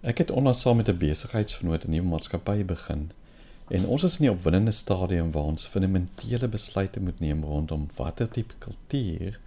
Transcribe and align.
Ek 0.00 0.18
het 0.18 0.30
onlangs 0.30 0.60
saam 0.60 0.76
met 0.76 0.88
'n 0.88 0.96
besigheidsvernoot 0.96 1.84
'n 1.84 1.90
nuwe 1.90 2.06
maatskappy 2.06 2.64
begin 2.64 3.10
en 3.68 3.86
ons 3.86 4.02
is 4.02 4.16
in 4.18 4.24
die 4.24 4.30
opwindende 4.30 4.70
stadium 4.70 5.30
waar 5.30 5.42
ons 5.42 5.66
fundamentele 5.66 6.48
besluite 6.48 7.00
moet 7.00 7.20
neem 7.20 7.44
rondom 7.44 7.88
watter 7.96 8.28
tipe 8.28 8.54
kultuur 8.58 9.38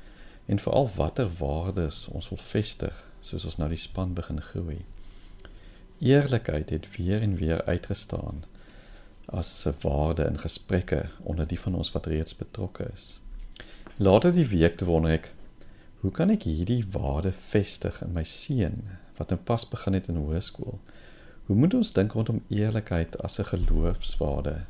en 0.45 0.59
veral 0.59 0.89
watter 0.95 1.29
waardes 1.39 2.07
ons 2.07 2.29
wil 2.29 2.37
vestig 2.37 3.09
soos 3.19 3.45
ons 3.45 3.57
nou 3.57 3.69
die 3.69 3.77
span 3.77 4.13
begin 4.13 4.41
groei. 4.41 4.85
Eerlikheid 5.99 6.69
het 6.69 6.97
weer 6.97 7.21
en 7.21 7.35
weer 7.35 7.63
uitgestaan 7.63 8.43
as 9.25 9.65
'n 9.65 9.73
waarde 9.81 10.25
in 10.25 10.39
gesprekke 10.39 11.05
onder 11.23 11.47
die 11.47 11.59
van 11.59 11.75
ons 11.75 11.91
wat 11.91 12.05
reeds 12.05 12.35
betrokke 12.35 12.91
is. 12.93 13.19
Later 13.97 14.31
die 14.31 14.47
week 14.47 14.77
te 14.77 14.85
wonder 14.85 15.11
ek, 15.11 15.33
hoe 15.99 16.11
kan 16.11 16.29
ek 16.29 16.43
hierdie 16.43 16.85
waarde 16.91 17.31
vestig 17.31 18.01
in 18.01 18.11
my 18.11 18.23
seun 18.23 18.97
wat 19.17 19.29
nou 19.29 19.39
pas 19.39 19.67
begin 19.69 19.93
het 19.93 20.07
in 20.07 20.15
hoërskool. 20.15 20.79
Hoe 21.45 21.55
moet 21.55 21.73
ons 21.73 21.91
dink 21.93 22.11
rondom 22.11 22.41
eerlikheid 22.47 23.17
as 23.23 23.39
'n 23.39 23.49
geloofswaarde 23.51 24.65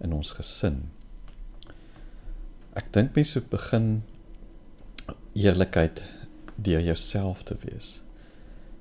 in 0.00 0.12
ons 0.12 0.30
gesin? 0.30 0.90
Ek 2.72 2.92
dink 2.92 3.14
mense 3.14 3.38
moet 3.38 3.50
begin 3.50 4.02
eerlikheid 5.32 6.02
deur 6.54 6.80
jouself 6.80 7.42
te 7.42 7.56
wees. 7.60 8.02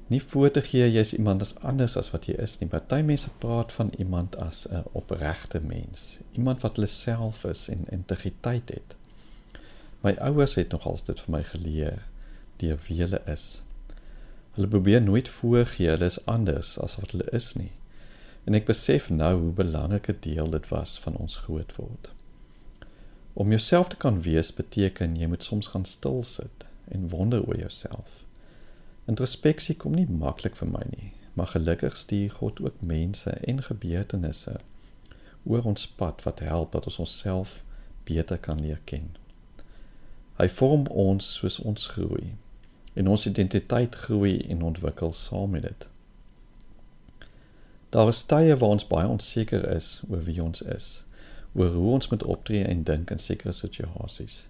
Nie 0.09 0.21
voor 0.23 0.51
te 0.51 0.61
gee 0.61 0.91
jy's 0.91 1.13
iemand 1.13 1.41
as 1.41 1.55
anders 1.55 1.97
as 1.97 2.11
wat 2.11 2.25
jy 2.25 2.33
is 2.41 2.57
nie. 2.59 2.69
Party 2.69 3.01
mense 3.05 3.29
praat 3.37 3.73
van 3.73 3.91
iemand 3.97 4.35
as 4.35 4.67
'n 4.67 4.83
opregte 4.91 5.59
mens, 5.61 6.19
iemand 6.31 6.61
wat 6.61 6.75
hulle 6.75 6.87
self 6.87 7.43
is 7.43 7.67
en 7.69 7.85
integriteit 7.89 8.69
het. 8.69 8.95
My 10.01 10.15
ouers 10.17 10.55
het 10.55 10.71
nogals 10.71 11.03
dit 11.03 11.19
vir 11.19 11.31
my 11.31 11.43
geleer 11.43 12.07
deur 12.57 12.79
wie 12.87 13.01
hulle 13.01 13.21
is. 13.25 13.61
Hulle 14.51 14.67
probeer 14.67 15.01
nooit 15.01 15.29
voorgee 15.29 15.89
hulle 15.89 16.05
is 16.05 16.25
anders 16.25 16.77
as 16.79 16.95
wat 16.95 17.11
hulle 17.11 17.29
is 17.31 17.53
nie. 17.53 17.71
En 18.43 18.53
ek 18.57 18.65
besef 18.65 19.09
nou 19.09 19.33
hoe 19.41 19.51
belangrik 19.51 20.09
'n 20.09 20.17
deel 20.19 20.49
dit 20.49 20.67
was 20.67 20.99
van 20.99 21.15
ons 21.15 21.35
grootword. 21.35 22.11
Om 23.33 23.49
jouself 23.49 23.87
te 23.87 23.95
kan 23.95 24.21
wees 24.21 24.53
beteken 24.53 25.15
jy 25.15 25.27
moet 25.27 25.43
soms 25.43 25.67
gaan 25.67 25.85
stil 25.85 26.23
sit 26.23 26.65
en 26.87 27.09
wonder 27.09 27.43
oor 27.47 27.57
jouself. 27.57 28.23
Introspeksie 29.05 29.75
kom 29.75 29.93
nie 29.95 30.07
maklik 30.09 30.55
vir 30.55 30.71
my 30.71 30.83
nie, 30.89 31.11
maar 31.33 31.47
gelukkig 31.47 31.97
stuur 31.97 32.31
God 32.31 32.61
ook 32.61 32.81
mense 32.81 33.29
en 33.29 33.63
gebeurtenisse 33.63 34.59
oor 35.43 35.63
ons 35.63 35.87
pad 35.87 36.23
wat 36.23 36.39
help 36.39 36.71
dat 36.71 36.85
ons 36.85 36.99
onsself 36.99 37.63
beter 38.03 38.37
kan 38.37 38.61
leer 38.61 38.81
ken. 38.85 39.15
Hy 40.37 40.49
vorm 40.49 40.85
ons 40.87 41.33
soos 41.33 41.59
ons 41.59 41.87
groei 41.87 42.35
en 42.99 43.07
ons 43.07 43.25
identiteit 43.25 43.95
groei 43.95 44.35
en 44.51 44.65
ontwikkel 44.67 45.13
saam 45.15 45.55
met 45.55 45.63
dit. 45.63 45.87
Daar 47.89 48.07
is 48.11 48.21
tye 48.27 48.57
waar 48.57 48.75
ons 48.75 48.87
baie 48.87 49.07
onseker 49.07 49.63
is 49.71 50.01
oor 50.09 50.23
wie 50.27 50.41
ons 50.43 50.61
is, 50.61 50.87
oor 51.55 51.71
hoe 51.73 51.91
ons 51.95 52.09
moet 52.11 52.23
optree 52.23 52.63
en 52.63 52.83
dink 52.83 53.11
in 53.15 53.21
sekere 53.23 53.55
situasies. 53.55 54.47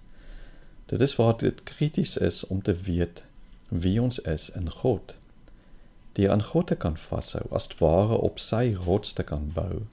Dit 0.90 1.02
is 1.06 1.16
waar 1.16 1.38
dit 1.38 1.64
krities 1.64 2.18
is 2.18 2.42
om 2.48 2.62
te 2.62 2.74
weet 2.74 3.24
wie 3.70 4.02
ons 4.02 4.20
is 4.20 4.50
in 4.58 4.72
God. 4.80 5.14
Die 6.18 6.32
aan 6.32 6.44
God 6.44 6.68
te 6.68 6.76
kan 6.76 6.98
vashou, 6.98 7.46
as 7.54 7.70
ware 7.78 8.18
op 8.18 8.42
sy 8.42 8.74
rots 8.74 9.14
te 9.14 9.24
kan 9.24 9.52
bou, 9.54 9.86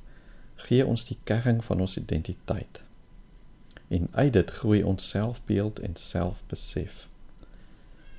gee 0.67 0.87
ons 0.87 1.05
die 1.05 1.19
kern 1.29 1.61
van 1.63 1.85
ons 1.85 1.99
identiteit. 2.01 2.81
En 3.89 4.09
uit 4.13 4.33
dit 4.33 4.51
groei 4.51 4.81
ons 4.83 5.09
selfbeeld 5.09 5.79
en 5.79 6.01
selfbesef. 6.01 7.05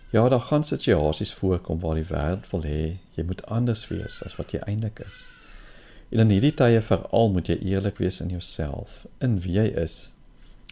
Ja, 0.09 0.29
daar 0.29 0.41
gaan 0.41 0.63
situasies 0.63 1.33
voorkom 1.33 1.79
waar 1.79 1.97
die 1.99 2.07
wêreld 2.07 2.45
wil 2.49 2.61
hê 2.63 2.83
jy 3.17 3.23
moet 3.27 3.41
anders 3.51 3.81
wees 3.91 4.21
as 4.23 4.37
wat 4.39 4.53
jy 4.55 4.61
eintlik 4.63 5.01
is. 5.03 5.25
En 6.15 6.21
in 6.23 6.29
hierdie 6.31 6.53
tye 6.55 6.79
veral 6.81 7.33
moet 7.33 7.49
jy 7.51 7.57
eerlik 7.73 7.99
wees 7.99 8.21
in 8.23 8.31
jouself, 8.31 9.01
in 9.19 9.35
wie 9.43 9.57
jy 9.57 9.65
is 9.81 9.97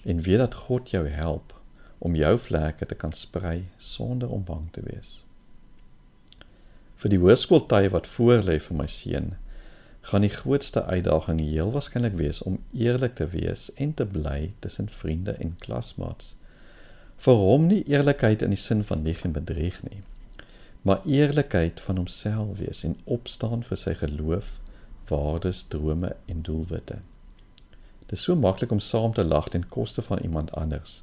en 0.06 0.22
weet 0.24 0.40
dat 0.40 0.56
God 0.68 0.94
jou 0.94 1.04
help 1.12 1.52
om 2.00 2.16
jou 2.16 2.32
vlekke 2.40 2.88
te 2.88 2.96
kan 2.96 3.12
sprei 3.12 3.66
sonder 3.78 4.32
om 4.32 4.46
bang 4.48 4.70
te 4.72 4.86
wees. 4.88 5.12
Vir 6.96 7.12
die 7.12 7.20
hoërskooltye 7.20 7.92
wat 7.92 8.08
voorlê 8.08 8.56
vir 8.64 8.80
my 8.80 8.88
seun, 8.88 9.34
gaan 10.08 10.24
die 10.24 10.32
grootste 10.32 10.86
uitdaging 10.86 11.44
heel 11.44 11.76
waarskynlik 11.76 12.16
wees 12.22 12.40
om 12.48 12.62
eerlik 12.72 13.20
te 13.20 13.28
wees 13.36 13.68
en 13.76 13.92
te 14.00 14.08
bly 14.08 14.54
tussen 14.64 14.88
vriende 14.88 15.36
en 15.44 15.58
klasmaats 15.60 16.38
vir 17.18 17.40
hom 17.40 17.68
nie 17.68 17.84
eerlikheid 17.84 18.42
in 18.42 18.50
die 18.50 18.60
sin 18.60 18.84
van 18.84 19.04
lieg 19.04 19.24
en 19.24 19.32
bedrieg 19.32 19.82
nie, 19.84 20.02
maar 20.86 21.06
eerlikheid 21.06 21.82
van 21.82 21.98
homself 21.98 22.58
wees 22.58 22.84
en 22.84 23.00
opstaan 23.06 23.64
vir 23.64 23.78
sy 23.78 23.96
geloof, 23.98 24.60
waardes, 25.10 25.64
drome 25.64 26.16
en 26.26 26.42
doelwitte. 26.42 27.00
Dit 28.06 28.18
is 28.18 28.26
so 28.28 28.36
maklik 28.36 28.72
om 28.72 28.80
saam 28.80 29.14
te 29.14 29.24
lag 29.24 29.50
ten 29.50 29.68
koste 29.70 30.02
van 30.02 30.20
iemand 30.20 30.52
anders, 30.54 31.02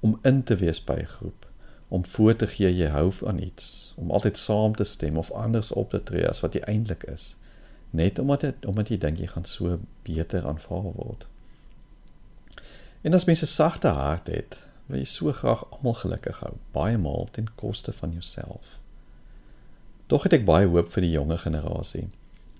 om 0.00 0.18
in 0.22 0.42
te 0.44 0.56
wees 0.56 0.84
by 0.84 0.98
'n 1.00 1.06
groep, 1.06 1.46
om 1.88 2.04
voor 2.04 2.36
te 2.36 2.46
gee 2.46 2.76
jy 2.76 2.88
hou 2.88 3.12
van 3.12 3.38
iets, 3.38 3.92
om 3.96 4.10
altyd 4.10 4.38
saam 4.38 4.74
te 4.74 4.84
stem 4.84 5.16
of 5.16 5.30
anders 5.30 5.72
op 5.72 5.90
te 5.90 6.02
tree 6.02 6.28
as 6.28 6.40
wat 6.40 6.52
jy 6.52 6.60
eintlik 6.60 7.02
is, 7.02 7.36
net 7.90 8.18
omdat 8.18 8.40
dit 8.40 8.66
omdat 8.66 8.88
jy 8.88 8.98
dink 8.98 9.18
jy 9.18 9.26
gaan 9.26 9.44
so 9.44 9.78
beter 10.02 10.46
aanvaar 10.46 10.92
word. 10.96 11.26
En 13.00 13.14
as 13.14 13.24
mense 13.24 13.46
sagte 13.46 13.88
hart 13.88 14.26
het, 14.26 14.58
wil 14.86 14.98
jy 14.98 15.08
so 15.08 15.32
graag 15.32 15.64
almal 15.70 15.94
gelukkig 15.94 16.40
hou, 16.40 16.54
baie 16.72 16.98
maal 16.98 17.28
ten 17.32 17.48
koste 17.56 17.92
van 17.92 18.12
jouself. 18.12 18.78
Tog 20.06 20.26
het 20.26 20.32
ek 20.32 20.44
baie 20.44 20.66
hoop 20.68 20.90
vir 20.92 21.06
die 21.06 21.14
jonger 21.14 21.38
generasie. 21.44 22.08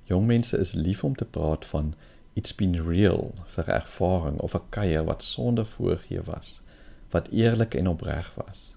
Jong 0.08 0.26
mense 0.26 0.58
is 0.58 0.74
lief 0.74 1.04
om 1.04 1.14
te 1.14 1.24
praat 1.24 1.66
van 1.66 1.94
it's 2.34 2.54
been 2.56 2.78
real 2.88 3.34
vir 3.54 3.68
ervaring 3.68 4.38
of 4.40 4.54
'n 4.54 4.68
kuier 4.70 5.04
wat 5.04 5.22
sonder 5.22 5.66
voorgee 5.66 6.22
was, 6.22 6.62
wat 7.10 7.28
eerlik 7.28 7.74
en 7.74 7.88
opreg 7.88 8.32
was. 8.34 8.74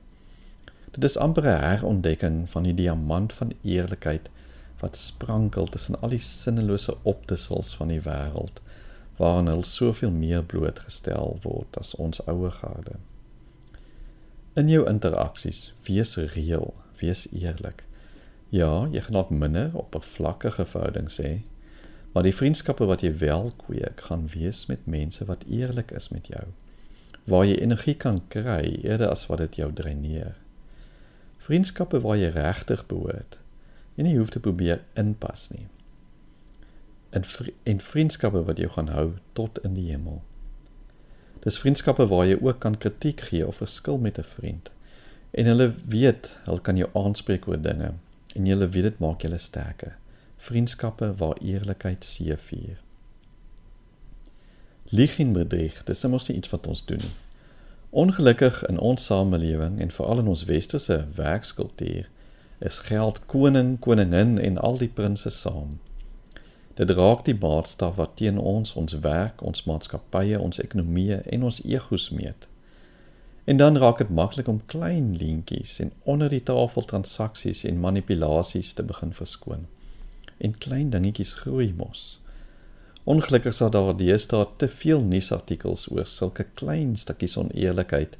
Dit 0.92 1.04
is 1.04 1.18
amper 1.18 1.44
'n 1.44 1.62
herontdekking 1.62 2.50
van 2.50 2.64
die 2.64 2.74
diamant 2.74 3.34
van 3.34 3.52
eerlikheid 3.62 4.30
wat 4.80 4.98
sprankel 4.98 5.66
tussen 5.68 6.02
al 6.02 6.10
die 6.10 6.20
sinnelose 6.20 6.98
optissels 7.04 7.76
van 7.76 7.88
die 7.88 8.02
wêreld 8.02 8.62
waarin 9.18 9.48
hulle 9.48 9.64
soveel 9.64 10.12
meer 10.12 10.44
blootgestel 10.44 11.38
word 11.42 11.78
as 11.78 11.96
ons 11.96 12.26
ouer 12.26 12.52
garde. 12.52 12.96
In 14.56 14.70
jou 14.72 14.86
interaksies, 14.88 15.74
wees 15.84 16.14
reël, 16.16 16.70
wees 17.02 17.26
eerlik. 17.36 17.82
Ja, 18.56 18.86
jy 18.88 19.02
gaan 19.04 19.18
dalk 19.18 19.30
minder 19.30 19.74
op 19.76 19.96
'n 19.96 20.02
vlakkige 20.02 20.66
verhouding 20.66 21.10
sê, 21.12 21.42
maar 22.14 22.24
die 22.24 22.36
vriendskappe 22.36 22.86
wat 22.86 23.02
jy 23.02 23.18
wel 23.18 23.52
kweek, 23.66 24.02
gaan 24.02 24.28
wees 24.28 24.66
met 24.66 24.86
mense 24.86 25.26
wat 25.26 25.44
eerlik 25.44 25.92
is 25.92 26.08
met 26.10 26.28
jou. 26.28 26.44
Waar 27.24 27.46
jy 27.46 27.56
energie 27.56 27.96
kan 27.96 28.22
kry 28.28 28.80
eerder 28.84 29.10
as 29.10 29.28
wat 29.28 29.38
dit 29.38 29.56
jou 29.56 29.74
dreineer. 29.74 30.36
Vriendskappe 31.38 32.00
waar 32.00 32.18
jy 32.18 32.30
regtig 32.30 32.86
behoort 32.88 33.38
en 33.96 34.04
nie 34.04 34.18
hoef 34.18 34.30
te 34.30 34.40
probeer 34.40 34.82
inpas 34.94 35.50
nie. 35.50 35.68
En 37.10 37.24
en 37.64 37.80
vriendskappe 37.80 38.44
wat 38.44 38.58
jou 38.58 38.70
gaan 38.70 38.88
hou 38.88 39.12
tot 39.34 39.60
in 39.64 39.74
die 39.74 39.92
hemel. 39.92 40.24
Dis 41.46 41.60
vriendskappe 41.62 42.08
waar 42.10 42.26
jy 42.26 42.40
ook 42.42 42.60
kan 42.60 42.78
kritiek 42.78 43.20
gee 43.30 43.46
of 43.46 43.62
verskil 43.62 43.98
met 44.02 44.18
'n 44.18 44.24
vriend. 44.24 44.72
En 45.32 45.46
hulle 45.46 45.76
weet, 45.88 46.38
hulle 46.44 46.62
kan 46.62 46.78
jou 46.78 46.90
aanspreek 46.94 47.48
oor 47.48 47.62
dinge 47.62 47.94
en 48.36 48.46
jy 48.46 48.58
weet 48.58 48.84
dit 48.84 49.00
maak 49.00 49.22
julle 49.22 49.38
sterker. 49.38 49.98
Vriendskappe 50.38 51.14
waar 51.16 51.38
eerlikheid 51.42 52.06
seëvier. 52.06 52.78
Lieg 54.90 55.20
en 55.20 55.34
bedrieg, 55.34 55.84
dis 55.84 56.04
mos 56.04 56.28
nie 56.28 56.38
iets 56.38 56.50
wat 56.50 56.68
ons 56.68 56.86
doen 56.86 56.98
nie. 56.98 57.16
Ongelukkig 57.90 58.66
in 58.66 58.80
ons 58.80 59.06
samelewing 59.06 59.80
en 59.82 59.92
veral 59.92 60.20
in 60.20 60.28
ons 60.28 60.44
westerse 60.44 61.08
werkskultuur 61.16 62.10
is 62.60 62.80
geld 62.80 63.26
koning, 63.26 63.80
koningin 63.80 64.40
en 64.40 64.58
al 64.58 64.78
die 64.78 64.88
prinses 64.88 65.40
saam. 65.42 65.80
Dit 66.76 66.92
raak 66.92 67.24
die 67.24 67.38
maatstaf 67.40 67.96
wat 67.96 68.18
teen 68.20 68.38
ons, 68.38 68.74
ons 68.76 68.98
werk, 69.00 69.40
ons 69.42 69.64
maatskappye, 69.64 70.40
ons 70.40 70.60
ekonomie 70.60 71.22
en 71.24 71.46
ons 71.48 71.62
egos 71.64 72.10
meet. 72.12 72.50
En 73.46 73.62
dan 73.62 73.78
raak 73.78 74.02
dit 74.04 74.10
maklik 74.10 74.50
om 74.52 74.60
klein 74.66 75.14
leentjies 75.16 75.78
en 75.80 75.94
onder 76.04 76.30
die 76.30 76.44
tafel 76.44 76.84
transaksies 76.86 77.64
en 77.64 77.80
manipulasies 77.80 78.74
te 78.74 78.84
begin 78.84 79.14
verskoon. 79.16 79.68
En 80.38 80.58
klein 80.58 80.90
dingetjies 80.92 81.34
groei 81.46 81.70
mos. 81.78 82.20
Ongelukkig 83.06 83.54
sal 83.54 83.72
daar 83.72 83.94
deesdae 83.96 84.48
te 84.58 84.68
veel 84.68 85.00
nuusartikels 85.06 85.88
oor 85.94 86.10
sulke 86.10 86.44
klein 86.60 86.96
stukkies 87.00 87.38
oneerlikheid 87.38 88.18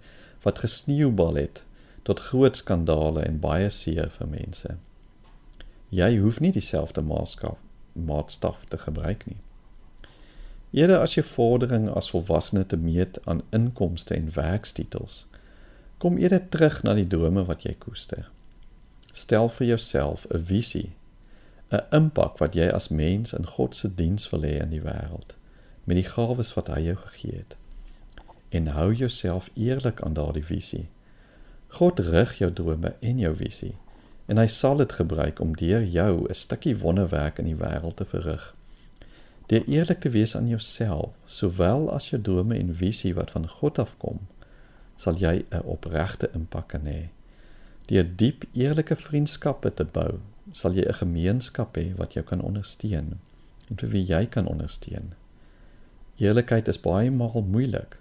wat 0.48 0.64
gesneeubal 0.64 1.42
het 1.42 1.64
tot 2.08 2.24
groot 2.30 2.56
skandale 2.56 3.26
en 3.26 3.42
baie 3.44 3.68
seer 3.74 4.14
vir 4.16 4.32
mense. 4.32 4.78
Jy 5.90 6.12
hoef 6.22 6.40
nie 6.40 6.54
dieselfde 6.56 7.02
maatskap 7.02 7.60
maatstaf 7.96 8.66
te 8.66 8.78
gebruik 8.78 9.26
nie. 9.26 9.38
Eerder 10.72 11.00
as 11.00 11.16
jy 11.16 11.24
vordering 11.24 11.88
as 11.90 12.10
volwassene 12.12 12.66
te 12.66 12.78
meet 12.78 13.20
aan 13.24 13.42
inkomste 13.56 14.16
en 14.16 14.34
werkstitels, 14.36 15.26
kom 15.98 16.18
eerder 16.18 16.50
terug 16.50 16.82
na 16.84 16.94
die 16.94 17.08
drome 17.08 17.46
wat 17.48 17.64
jy 17.64 17.76
koester. 17.80 18.28
Stel 19.14 19.50
vir 19.50 19.68
jouself 19.68 20.26
'n 20.30 20.44
visie, 20.44 20.92
'n 21.72 21.86
impak 21.92 22.38
wat 22.38 22.56
jy 22.56 22.68
as 22.68 22.90
mens 22.90 23.34
in 23.34 23.46
God 23.46 23.76
se 23.76 23.96
diens 23.96 24.30
wil 24.30 24.42
hê 24.42 24.60
in 24.62 24.70
die 24.70 24.82
wêreld 24.82 25.36
met 25.86 25.96
die 25.96 26.10
gawes 26.10 26.54
wat 26.54 26.68
hy 26.68 26.80
jou 26.82 26.96
gegee 26.96 27.36
het. 27.38 27.58
En 28.50 28.68
hou 28.68 28.94
jouself 28.94 29.50
eerlik 29.54 30.02
aan 30.02 30.14
daardie 30.14 30.46
visie. 30.46 30.88
God 31.68 32.00
rig 32.00 32.38
jou 32.38 32.54
drome 32.54 32.96
en 33.00 33.20
jou 33.20 33.36
visie 33.36 33.76
en 34.26 34.38
hy 34.38 34.48
sal 34.48 34.78
dit 34.78 34.92
gebruik 34.92 35.40
om 35.40 35.56
deur 35.56 35.84
jou 35.84 36.28
'n 36.30 36.34
stukkie 36.34 36.78
wonderwerk 36.78 37.38
in 37.40 37.46
die 37.46 37.56
wêreld 37.56 37.96
te 37.96 38.06
verrig. 38.06 38.56
Deur 39.46 39.64
eerlik 39.68 40.00
te 40.00 40.10
wees 40.10 40.36
aan 40.36 40.48
jouself, 40.48 41.12
sowel 41.26 41.92
as 41.92 42.10
jou 42.10 42.22
drome 42.22 42.58
en 42.58 42.76
visie 42.76 43.14
wat 43.14 43.32
van 43.32 43.48
God 43.48 43.80
afkom, 43.80 44.20
sal 44.96 45.16
jy 45.16 45.46
'n 45.52 45.62
opregte 45.64 46.30
impak 46.34 46.74
hê. 46.74 47.10
Deur 47.86 48.16
diep 48.16 48.46
eerlike 48.54 48.96
vriendskappe 48.96 49.74
te 49.74 49.84
bou, 49.84 50.20
sal 50.52 50.74
jy 50.74 50.86
'n 50.88 50.94
gemeenskap 50.94 51.78
hê 51.78 51.96
wat 51.96 52.14
jou 52.14 52.26
kan 52.26 52.42
ondersteun 52.42 53.20
en 53.70 53.78
vir 53.78 53.90
wie 53.90 54.06
jy 54.06 54.26
kan 54.26 54.48
ondersteun. 54.48 55.14
Eerlikheid 56.18 56.68
is 56.68 56.82
baie 56.82 57.12
maal 57.12 57.42
moeilik, 57.42 58.00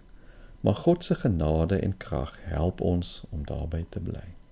maar 0.60 0.74
God 0.74 1.04
se 1.04 1.14
genade 1.14 1.80
en 1.80 1.96
krag 1.96 2.38
help 2.42 2.80
ons 2.80 3.24
om 3.30 3.44
daarby 3.44 3.84
te 3.88 4.00
bly. 4.00 4.43